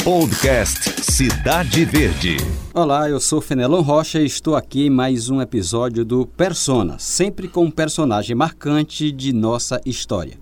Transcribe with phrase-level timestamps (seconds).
[0.00, 2.36] Podcast Cidade Verde.
[2.74, 7.46] Olá, eu sou Fenelon Rocha e estou aqui em mais um episódio do Persona, sempre
[7.46, 10.34] com um personagem marcante de nossa história.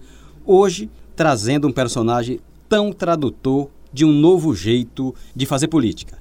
[0.47, 2.41] Hoje, trazendo um personagem
[2.71, 6.17] tão tradutor de um novo jeito de fazer política.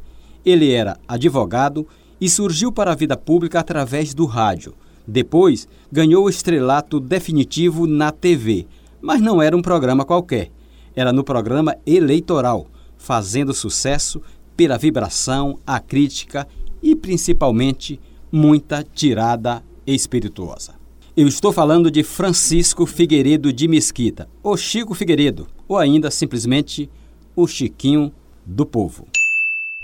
[0.46, 1.88] Ele era advogado
[2.20, 4.73] e surgiu para a vida pública através do rádio.
[5.07, 8.68] Depois, ganhou o estrelato definitivo na TV,
[9.02, 10.52] mas não era um programa qualquer.
[10.96, 12.68] Era no programa eleitoral,
[13.00, 14.21] fazendo sucesso
[14.55, 16.48] pela vibração, a crítica
[16.84, 17.99] e principalmente
[18.31, 20.73] muita tirada espirituosa.
[21.17, 26.89] Eu estou falando de Francisco Figueiredo de Mesquita, o Chico Figueiredo, ou ainda simplesmente
[27.35, 28.12] o Chiquinho
[28.45, 29.08] do Povo.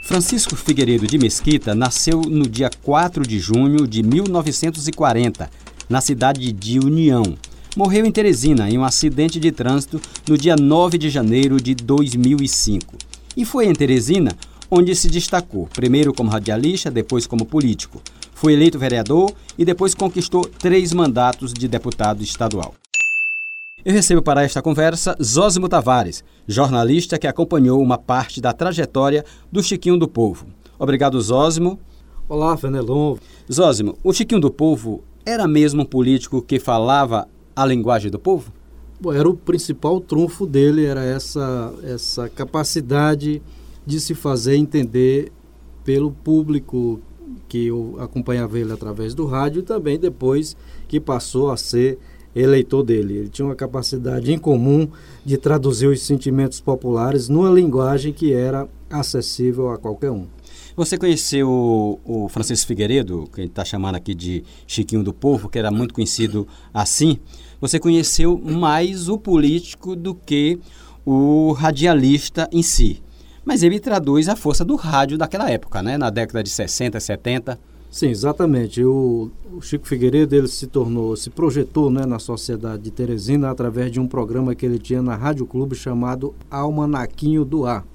[0.02, 5.50] Francisco Figueiredo de Mesquita nasceu no dia 4 de junho de 1940,
[5.90, 7.36] na cidade de União.
[7.76, 12.96] Morreu em Teresina em um acidente de trânsito no dia 9 de janeiro de 2005.
[13.36, 14.32] E foi em Teresina
[14.72, 18.02] onde se destacou, primeiro como radialista, depois como político.
[18.34, 22.74] Foi eleito vereador e depois conquistou três mandatos de deputado estadual.
[23.84, 29.62] Eu recebo para esta conversa Zósimo Tavares, jornalista que acompanhou uma parte da trajetória do
[29.62, 30.48] Chiquinho do Povo.
[30.80, 31.77] Obrigado, Zósimo.
[32.30, 33.18] Olá, Fenelon.
[33.52, 38.52] Zósimo, o Chiquinho do Povo era mesmo um político que falava a linguagem do povo?
[39.00, 43.42] Bom, era o principal trunfo dele, era essa, essa capacidade
[43.86, 45.32] de se fazer entender
[45.84, 47.00] pelo público
[47.48, 52.00] que acompanhava ele através do rádio e também depois que passou a ser
[52.36, 53.18] eleitor dele.
[53.18, 54.88] Ele tinha uma capacidade incomum
[55.24, 60.28] de traduzir os sentimentos populares numa linguagem que era acessível a qualquer um.
[60.76, 65.13] Você conheceu o, o Francisco Figueiredo, que a gente está chamando aqui de Chiquinho do
[65.13, 67.18] Povo, que era muito conhecido assim.
[67.62, 70.59] Você conheceu mais o político do que
[71.06, 73.01] o radialista em si.
[73.46, 75.97] Mas ele traduz a força do rádio daquela época, né?
[75.97, 77.57] na década de 60, 70.
[77.90, 78.84] Sim, exatamente.
[78.84, 83.90] O, o, Chico Figueiredo ele se tornou, se projetou né, na sociedade de Teresina através
[83.90, 87.85] de um programa que ele tinha na Rádio Clube chamado Almanaquinho do Ar.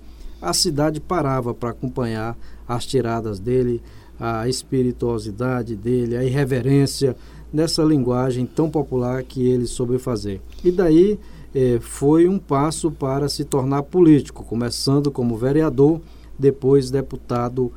[0.40, 2.34] A cidade parava para acompanhar
[2.74, 3.82] as tiradas dele,
[4.18, 7.16] a espirituosidade dele, a irreverência
[7.52, 10.40] nessa linguagem tão popular que ele soube fazer.
[10.64, 11.18] E daí
[11.54, 16.00] eh, foi um passo para se tornar político, começando como vereador,
[16.38, 17.72] depois deputado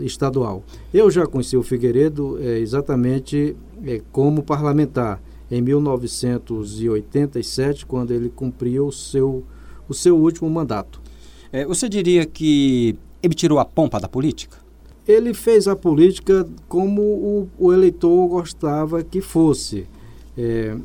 [0.00, 0.62] estadual.
[0.94, 5.20] Eu já conheci o Figueiredo é, exatamente é, como parlamentar
[5.50, 9.42] em 1987, quando ele cumpriu o seu,
[9.88, 11.00] o seu último mandato.
[11.50, 14.58] É, você diria que ele tirou a pompa da política?
[15.06, 19.86] Ele fez a política como o, o eleitor gostava que fosse.
[20.36, 20.76] É,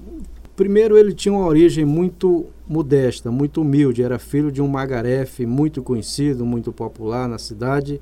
[0.55, 4.01] primeiro, ele tinha uma origem muito modesta, muito humilde.
[4.01, 8.01] Era filho de um magarefe muito conhecido, muito popular na cidade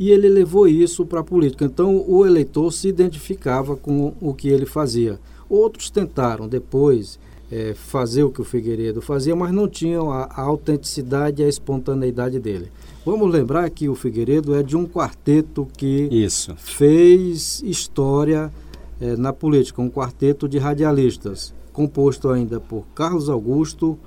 [0.00, 1.66] e ele levou isso para a política.
[1.66, 5.20] Então o eleitor se identificava com o que ele fazia.
[5.46, 7.20] Outros tentaram depois
[7.50, 11.48] é, fazer o que o Figueiredo fazia, mas não tinham a, a autenticidade e a
[11.48, 12.70] espontaneidade dele.
[13.04, 16.54] Vamos lembrar que o Figueiredo é de um quarteto que Isso.
[16.56, 18.52] fez história
[19.00, 23.98] é, na política, um quarteto de radialistas, composto ainda por Carlos Augusto,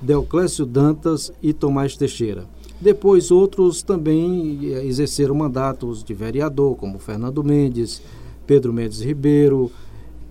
[0.00, 2.44] Deoclésio Dantas e Tomás Teixeira.
[2.80, 8.02] Depois, outros também eh, exerceram mandatos de vereador, como Fernando Mendes,
[8.44, 9.70] Pedro Mendes Ribeiro,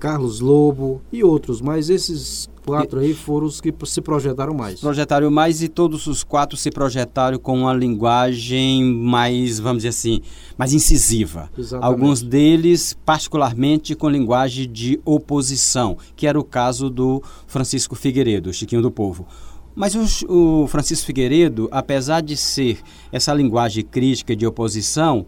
[0.02, 4.80] Carlos Lobo e outros, mas esses quatro aí foram os que se projetaram mais.
[4.80, 10.22] Projetaram mais e todos os quatro se projetaram com uma linguagem mais, vamos dizer assim,
[10.58, 11.52] mais incisiva.
[11.56, 11.86] Exatamente.
[11.86, 18.82] Alguns deles, particularmente, com linguagem de oposição, que era o caso do Francisco Figueiredo, Chiquinho
[18.82, 19.28] do Povo.
[19.76, 22.80] Mas o, o Francisco Figueiredo, apesar de ser
[23.12, 25.28] essa linguagem crítica de oposição,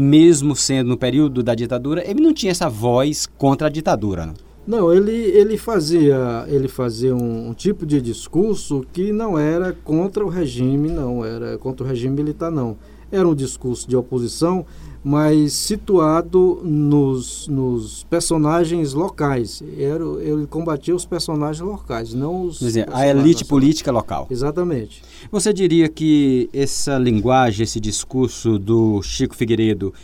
[0.00, 4.26] mesmo sendo no período da ditadura, ele não tinha essa voz contra a ditadura.
[4.26, 9.72] Não, não ele, ele fazia, ele fazia um, um, tipo de discurso que não era
[9.72, 12.76] contra o regime, não, era contra o regime militar, não.
[13.10, 14.66] Era um discurso de oposição,
[15.02, 19.62] mas situado nos, nos personagens locais.
[19.78, 22.58] Era, ele combatia os personagens locais, não os.
[22.58, 24.26] Dizer, a elite política local.
[24.30, 25.02] Exatamente.
[25.30, 29.94] Você diria que essa linguagem, esse discurso do Chico Figueiredo,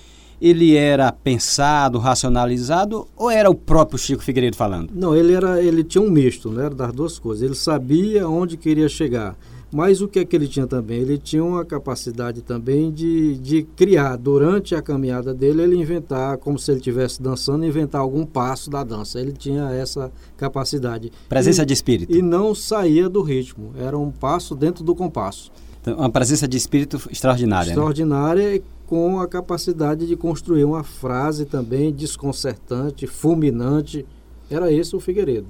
[0.40, 4.90] ele era pensado, racionalizado ou era o próprio Chico Figueiredo falando?
[4.94, 7.42] Não, ele era, ele tinha um misto, né, das duas coisas.
[7.42, 9.36] Ele sabia onde queria chegar
[9.74, 11.00] mas o que é que ele tinha também?
[11.00, 16.56] Ele tinha uma capacidade também de, de criar, durante a caminhada dele, ele inventar, como
[16.56, 19.20] se ele estivesse dançando, inventar algum passo da dança.
[19.20, 21.10] Ele tinha essa capacidade.
[21.28, 22.16] Presença e, de espírito.
[22.16, 25.50] E não saía do ritmo, era um passo dentro do compasso.
[25.80, 27.66] Então, uma presença de espírito extraordinária.
[27.66, 27.72] Né?
[27.72, 28.60] Extraordinária né?
[28.86, 34.06] com a capacidade de construir uma frase também desconcertante, fulminante.
[34.48, 35.48] Era esse o Figueiredo.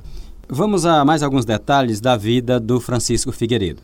[0.49, 3.82] Vamos a mais alguns detalhes da vida do Francisco Figueiredo.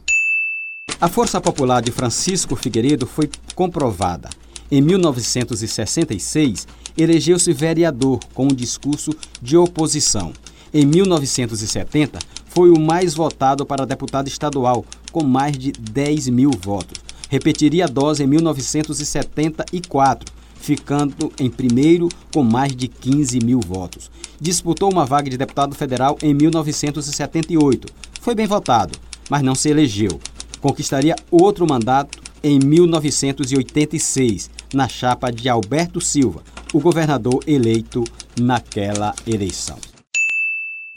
[1.00, 4.28] A força popular de Francisco Figueiredo foi comprovada.
[4.70, 10.30] Em 1966, elegeu-se vereador com um discurso de oposição.
[10.74, 12.18] Em 1970,
[12.50, 17.02] foi o mais votado para deputado estadual, com mais de 10 mil votos.
[17.30, 24.10] Repetiria a dose em 1974, ficando em primeiro com mais de 15 mil votos.
[24.38, 27.88] Disputou uma vaga de deputado federal em 1978.
[28.20, 28.98] Foi bem votado,
[29.30, 30.20] mas não se elegeu.
[30.60, 36.42] Conquistaria outro mandato em 1986, na chapa de Alberto Silva,
[36.72, 38.04] o governador eleito
[38.38, 39.78] naquela eleição.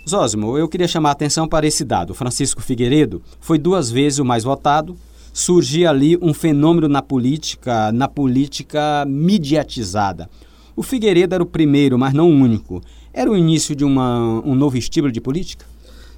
[0.07, 2.13] Zósimo, eu queria chamar a atenção para esse dado.
[2.13, 4.97] Francisco Figueiredo foi duas vezes o mais votado.
[5.31, 10.29] Surgia ali um fenômeno na política, na política mediatizada.
[10.75, 12.81] O Figueiredo era o primeiro, mas não o único.
[13.13, 15.65] Era o início de uma, um novo estilo de política?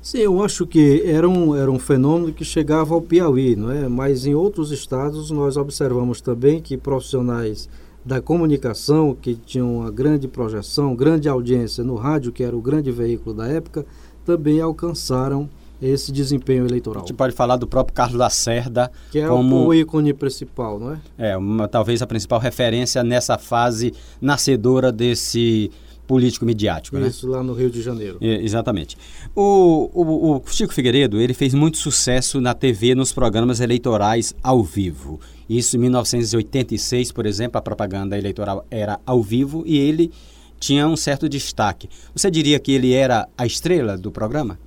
[0.05, 3.89] Sim, eu acho que era um, era um fenômeno que chegava ao Piauí, não é?
[3.89, 7.67] Mas em outros estados nós observamos também que profissionais
[8.05, 12.91] da comunicação, que tinham uma grande projeção, grande audiência no rádio, que era o grande
[12.91, 13.83] veículo da época,
[14.23, 15.49] também alcançaram
[15.81, 17.03] esse desempenho eleitoral.
[17.03, 20.91] A gente pode falar do próprio Carlos Lacerda que é como o ícone principal, não
[20.93, 20.99] é?
[21.17, 23.91] É, uma, talvez a principal referência nessa fase
[24.21, 25.71] nascedora desse
[26.07, 27.07] político midiático, né?
[27.07, 27.37] Isso, né?
[27.37, 28.17] lá no Rio de Janeiro.
[28.21, 28.97] É, exatamente.
[29.35, 34.63] O, o, o, Chico Figueiredo, ele fez muito sucesso na TV nos programas eleitorais ao
[34.63, 35.19] vivo.
[35.49, 40.11] Isso em 1986, por exemplo, a propaganda eleitoral era ao vivo e ele
[40.59, 41.89] tinha um certo destaque.
[42.15, 44.57] Você diria que ele era a estrela do programa?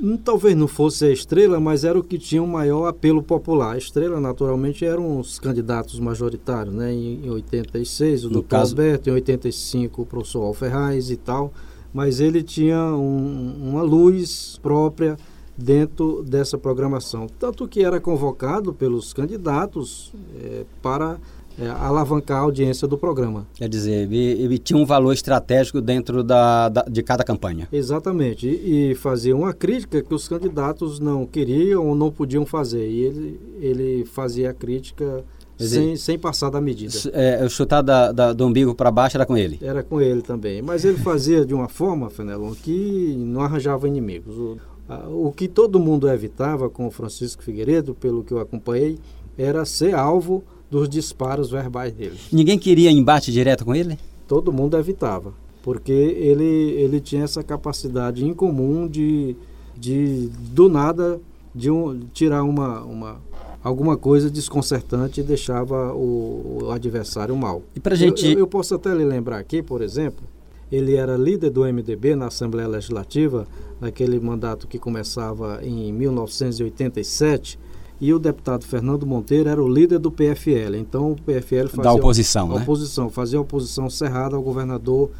[0.00, 3.74] Hum, talvez não fosse a estrela, mas era o que tinha um maior apelo popular.
[3.74, 6.92] A estrela, naturalmente, eram os candidatos majoritários, né?
[6.92, 8.42] Em, em 86, o Dr.
[8.48, 8.72] Caso...
[8.72, 11.52] Alberto, em 85, o professor Alferraz e tal.
[11.92, 15.16] Mas ele tinha um, uma luz própria
[15.56, 17.26] dentro dessa programação.
[17.38, 21.18] Tanto que era convocado pelos candidatos é, para
[21.60, 23.46] é, alavancar a audiência do programa.
[23.54, 27.68] Quer dizer, ele, ele tinha um valor estratégico dentro da, da de cada campanha.
[27.72, 28.46] Exatamente.
[28.46, 32.88] E, e, fazia uma crítica que os candidatos não queriam ou não podiam fazer.
[32.88, 35.24] E ele, ele fazia a crítica
[35.58, 36.94] sem, sem passar da medida.
[37.12, 39.58] É, chutar da, da, do umbigo para baixo era com ele?
[39.60, 40.62] Era com ele também.
[40.62, 44.36] Mas ele fazia de uma forma, Fenelon, que não arranjava inimigos.
[44.36, 44.56] O,
[44.88, 48.98] a, o que todo mundo evitava com o Francisco Figueiredo, pelo que eu acompanhei,
[49.36, 52.18] era ser alvo dos disparos verbais dele.
[52.32, 53.98] Ninguém queria embate direto com ele?
[54.26, 55.32] Todo mundo evitava,
[55.62, 59.34] porque ele, ele tinha essa capacidade incomum de,
[59.76, 61.20] de do nada,
[61.54, 63.20] de um, tirar uma, uma,
[63.62, 67.62] alguma coisa desconcertante e deixava o, o adversário mal.
[67.74, 68.26] E pra gente...
[68.26, 70.24] Eu, eu, eu posso até lhe lembrar aqui, por exemplo,
[70.70, 73.46] ele era líder do MDB na Assembleia Legislativa,
[73.80, 77.58] naquele mandato que começava em 1987,
[78.00, 80.76] e o deputado Fernando Monteiro era o líder do PFL.
[80.76, 82.62] Então o PFL fazia da oposição, a, né?
[82.62, 85.10] oposição, fazia oposição cerrada ao governador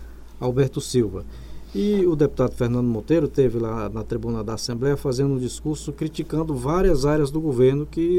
[0.41, 1.25] Alberto Silva.
[1.75, 6.55] E o deputado Fernando Monteiro teve lá na tribuna da Assembleia fazendo um discurso criticando
[6.55, 8.19] várias áreas do governo que,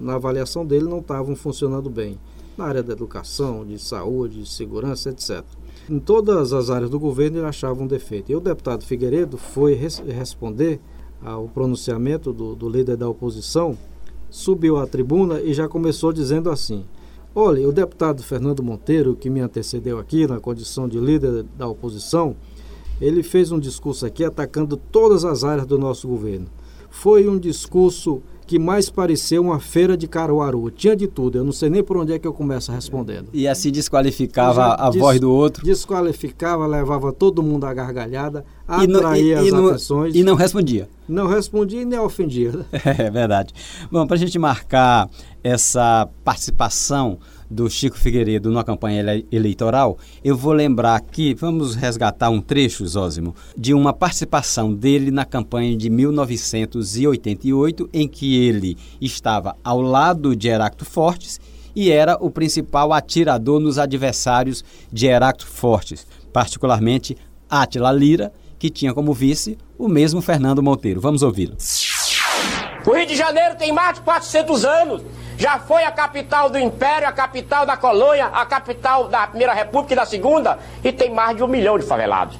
[0.00, 2.18] na avaliação dele, não estavam funcionando bem.
[2.56, 5.44] Na área da educação, de saúde, de segurança, etc.
[5.88, 8.32] Em todas as áreas do governo ele achava um defeito.
[8.32, 10.80] E o deputado Figueiredo foi res responder
[11.22, 13.78] ao pronunciamento do, do líder da oposição
[14.30, 16.84] subiu à tribuna e já começou dizendo assim:
[17.34, 22.34] Olha, o deputado Fernando Monteiro, que me antecedeu aqui na condição de líder da oposição,
[23.00, 26.46] ele fez um discurso aqui atacando todas as áreas do nosso governo.
[26.90, 30.70] Foi um discurso que mais pareceu uma feira de Caruaru.
[30.70, 33.28] Tinha de tudo, eu não sei nem por onde é que eu começo respondendo.
[33.30, 35.62] E assim desqualificava a des voz do outro?
[35.62, 40.14] Desqualificava, levava todo mundo à gargalhada, atraía e, e, e, as atenções.
[40.16, 40.88] E não respondia?
[41.06, 42.52] Não respondia e nem ofendia.
[42.98, 43.52] É verdade.
[43.92, 45.10] Bom, para a gente marcar
[45.44, 47.18] essa participação
[47.50, 53.34] do Chico Figueiredo na campanha eleitoral, eu vou lembrar aqui, vamos resgatar um trecho, Zózimo,
[53.56, 60.48] de uma participação dele na campanha de 1988, em que ele estava ao lado de
[60.48, 61.40] Heráclito Fortes
[61.74, 64.62] e era o principal atirador nos adversários
[64.92, 67.16] de Heráclito Fortes, particularmente
[67.48, 71.00] Átila Lira, que tinha como vice o mesmo Fernando Monteiro.
[71.00, 71.56] Vamos ouvi-lo.
[72.84, 75.02] O Rio de Janeiro tem mais de 400 anos
[75.38, 79.94] já foi a capital do Império, a capital da colônia, a capital da Primeira República
[79.94, 82.36] e da Segunda, e tem mais de um milhão de favelados.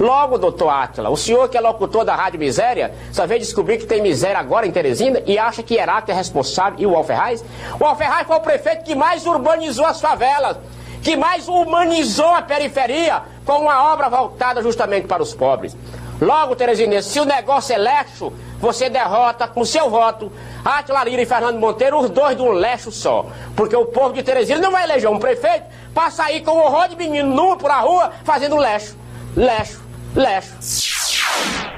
[0.00, 3.86] Logo, doutor Átila, o senhor que é locutor da Rádio Miséria, só veio descobrir que
[3.86, 7.44] tem miséria agora em Teresina e acha que Heráclito é responsável e o Alferraz?
[7.78, 10.56] O Alferraz foi o prefeito que mais urbanizou as favelas,
[11.00, 15.76] que mais humanizou a periferia com uma obra voltada justamente para os pobres.
[16.22, 20.30] Logo, Teresinense, se o negócio é lexo, você derrota com seu voto
[20.64, 23.26] Atila Lira e Fernando Monteiro, os dois de um lexo só.
[23.56, 26.88] Porque o povo de Teresina não vai eleger um prefeito para sair com um horror
[26.88, 28.96] de menino nu por a rua fazendo lexo,
[29.36, 29.82] lexo,
[30.14, 31.02] lexo.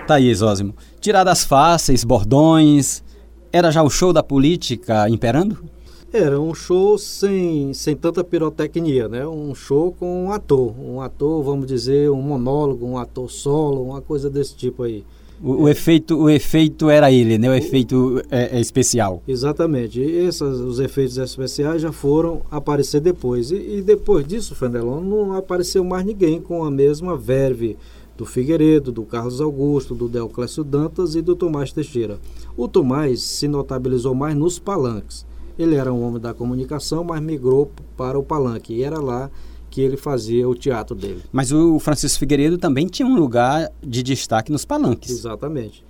[0.06, 3.02] Thaís Ósimo, tiradas fáceis, bordões,
[3.50, 5.73] era já o show da política imperando?
[6.16, 9.26] Era um show sem, sem tanta pirotecnia, né?
[9.26, 10.72] Um show com um ator.
[10.78, 15.04] Um ator, vamos dizer, um monólogo, um ator solo, uma coisa desse tipo aí.
[15.42, 17.50] O, o efeito, o efeito era ele, né?
[17.50, 19.24] O efeito é, é especial.
[19.26, 19.98] Exatamente.
[19.98, 23.50] E esses, os efeitos especiais já foram aparecer depois.
[23.50, 27.76] E, e depois disso, Fenelon, não apareceu mais ninguém com a mesma verve
[28.16, 32.20] do Figueiredo, do Carlos Augusto, do Deoclésio Dantas e do Tomás Teixeira.
[32.56, 35.26] O Tomás se notabilizou mais nos palanques.
[35.58, 39.30] Ele era um homem da comunicação, mas migrou para o palanque e era lá
[39.70, 41.22] que ele fazia o teatro dele.
[41.32, 45.10] Mas o Francisco Figueiredo também tinha um lugar de destaque nos palanques.
[45.10, 45.84] Exatamente.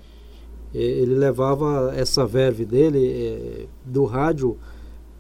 [0.73, 4.57] Ele levava essa verve dele é, do rádio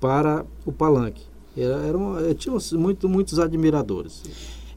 [0.01, 1.23] para o palanque.
[1.57, 4.23] Era, era um, tinha muito, muitos admiradores.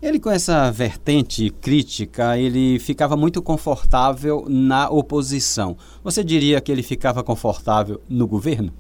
[0.02, 5.76] Ele, com essa vertente crítica, ele ficava muito confortável na oposição.
[6.04, 8.72] Você diria que ele ficava confortável no governo?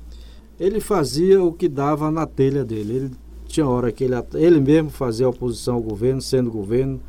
[0.59, 2.95] Ele fazia o que dava na telha dele.
[2.95, 3.11] Ele
[3.47, 6.99] tinha hora que ele, ele mesmo fazia oposição ao governo, sendo governo,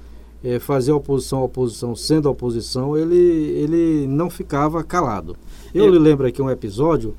[0.42, 5.36] é, fazia oposição à oposição, sendo oposição, ele, ele não ficava calado.
[5.74, 7.14] Eu, lhe lembro aqui um episódio,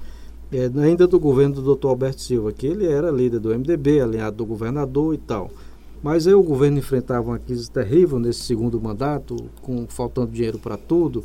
[0.51, 1.87] é, ainda do governo do Dr.
[1.87, 5.51] Alberto Silva, que ele era líder do MDB, alinhado do governador e tal.
[6.01, 10.77] Mas aí o governo enfrentava uma crise terrível nesse segundo mandato, com faltando dinheiro para
[10.77, 11.23] tudo,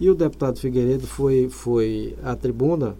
[0.00, 2.96] e o deputado Figueiredo foi, foi à tribuna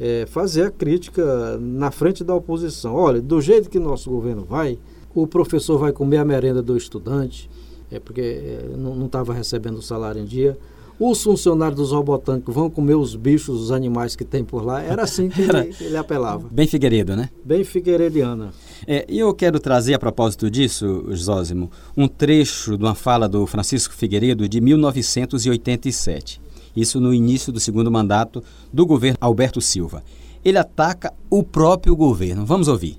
[0.00, 2.94] é, fazer a crítica na frente da oposição.
[2.94, 4.78] Olha, do jeito que nosso governo vai,
[5.14, 7.50] o professor vai comer a merenda do estudante,
[7.90, 10.56] é porque é, não estava recebendo o salário em dia.
[11.00, 14.82] Os funcionários dos robotânicos vão comer os bichos, os animais que tem por lá.
[14.82, 16.48] Era assim que ele, ele apelava.
[16.50, 17.30] Bem Figueiredo, né?
[17.44, 18.52] Bem Figueirediana.
[18.84, 23.46] É, e eu quero trazer, a propósito disso, Zósimo, um trecho de uma fala do
[23.46, 30.02] Francisco Figueiredo de 1987 isso no início do segundo mandato do governo Alberto Silva.
[30.44, 32.46] Ele ataca o próprio governo.
[32.46, 32.96] Vamos ouvir.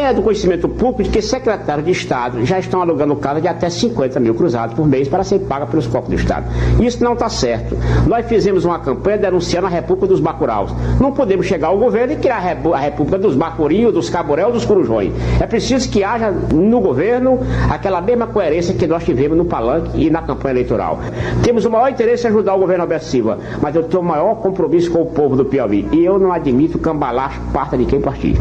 [0.00, 4.20] É do conhecimento público que secretários de Estado já estão alugando casa de até 50
[4.20, 6.46] mil cruzados por mês para ser paga pelos copos do Estado.
[6.80, 7.76] Isso não está certo.
[8.06, 10.72] Nós fizemos uma campanha denunciando a República dos Bacuraus.
[11.00, 15.12] Não podemos chegar ao governo e criar a República dos Bacurinhos, dos Caborel, dos Corujões.
[15.40, 20.10] É preciso que haja no governo aquela mesma coerência que nós tivemos no palanque e
[20.10, 21.00] na campanha eleitoral.
[21.42, 24.36] Temos o maior interesse em ajudar o governo Alberto Silva, mas eu tenho o maior
[24.36, 25.88] compromisso com o povo do Piauí.
[25.90, 28.36] E eu não admito cambalacho parta de quem partir.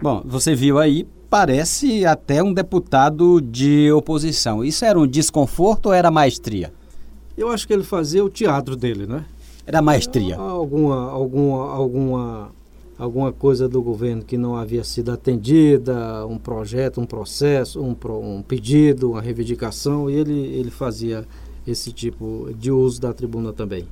[0.00, 4.64] Bom, você viu aí, parece até um deputado de oposição.
[4.64, 6.72] Isso era um desconforto ou era maestria?
[7.36, 9.24] Eu acho que ele fazia o teatro dele, né?
[9.66, 10.36] Era maestria.
[10.36, 12.50] Alguma, alguma, alguma,
[12.96, 18.40] alguma coisa do governo que não havia sido atendida, um projeto, um processo, um, um
[18.40, 21.26] pedido, uma reivindicação, e ele, ele fazia
[21.66, 23.86] esse tipo de uso da tribuna também.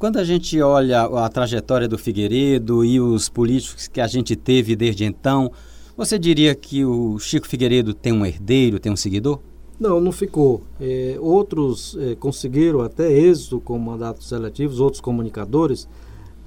[0.00, 4.74] Quando a gente olha a trajetória do Figueiredo e os políticos que a gente teve
[4.74, 5.52] desde então,
[5.94, 9.40] você diria que o Chico Figueiredo tem um herdeiro, tem um seguidor?
[9.78, 10.62] Não, não ficou.
[10.80, 15.86] É, outros é, conseguiram até êxito com mandatos seletivos, outros comunicadores,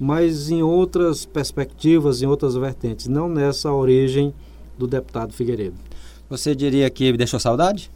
[0.00, 4.34] mas em outras perspectivas, em outras vertentes, não nessa origem
[4.76, 5.76] do deputado Figueiredo.
[6.28, 7.88] Você diria que deixou saudade?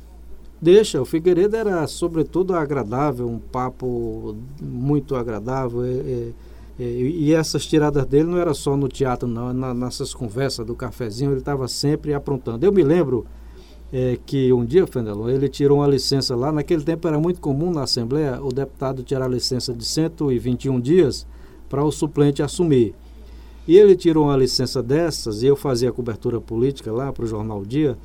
[0.61, 5.85] Deixa, o Figueiredo era sobretudo agradável, um papo muito agradável.
[5.87, 6.35] E,
[6.79, 11.33] e, essas tiradas dele não era só no teatro, não, na, nessas conversas do cafezinho,
[11.33, 12.65] ele estava sempre aprontando.
[12.65, 13.27] Eu me lembro
[13.93, 17.73] é, que um dia, Fenelon, ele tirou uma licença lá, naquele tempo era muito comum
[17.73, 21.27] na Assembleia o deputado tirar licença de 121 dias
[21.69, 22.95] para o suplente assumir.
[23.67, 27.65] E ele tirou uma licença dessas, e eu fazia cobertura política lá para o Jornal
[27.65, 27.99] Dia,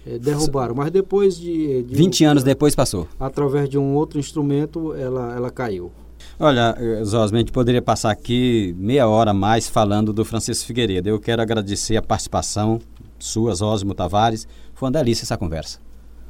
[0.07, 3.09] É, derrubaram, mas depois de, de 20 um, anos depois passou.
[3.19, 5.91] Através de um outro instrumento, ela, ela caiu.
[6.39, 11.09] Olha, Zosme, a gente poderia passar aqui meia hora mais falando do Francisco Figueiredo.
[11.09, 12.81] Eu quero agradecer a participação
[13.19, 14.47] sua, Osmo Tavares.
[14.75, 15.79] Foi uma delícia essa conversa.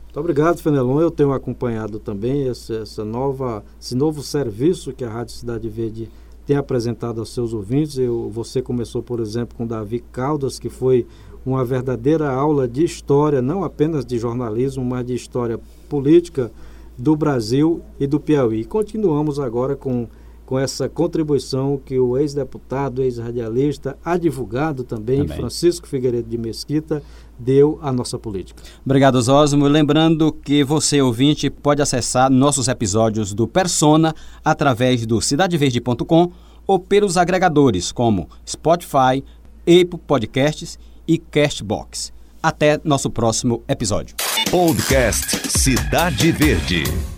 [0.04, 1.00] Muito obrigado, Fenelon.
[1.00, 6.08] Eu tenho acompanhado também esse, essa nova, esse novo serviço que a Rádio Cidade Verde
[6.46, 7.98] tem apresentado aos seus ouvintes.
[7.98, 11.06] Eu, você começou, por exemplo, com Davi Caldas, que foi
[11.44, 15.58] uma verdadeira aula de história, não apenas de jornalismo, mas de história
[15.88, 16.50] política
[16.96, 18.64] do Brasil e do Piauí.
[18.64, 20.06] Continuamos agora com,
[20.46, 27.02] com essa contribuição que o ex-deputado, ex-radialista, advogado também, também, Francisco Figueiredo de Mesquita,
[27.38, 28.62] deu à nossa política.
[28.84, 29.66] Obrigado, Osmo.
[29.66, 36.30] Lembrando que você, ouvinte, pode acessar nossos episódios do Persona através do cidadeverde.com
[36.66, 39.22] ou pelos agregadores como Spotify,
[39.66, 42.12] Apple Podcasts e Castbox.
[42.42, 44.14] Até nosso próximo episódio.
[44.50, 47.13] Podcast Cidade Verde.